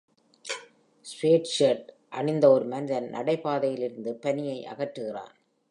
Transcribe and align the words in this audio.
Sweatshirt 1.05 1.89
அணிந்த 2.09 2.49
ஒரு 2.49 2.65
மனிதன் 2.65 3.09
நடைபாதையில் 3.09 3.83
இருந்து 3.83 4.13
பனியை 4.21 4.57
அகற்றுகிறான். 4.65 5.33